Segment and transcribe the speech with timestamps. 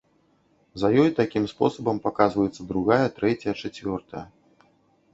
[0.83, 4.29] За ёй такім спосабам паказваецца другая, трэцяя, чацвёртая.